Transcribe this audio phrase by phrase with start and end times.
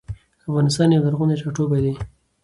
[0.49, 1.93] افغانستان يو لرغوني ټاټوبي دي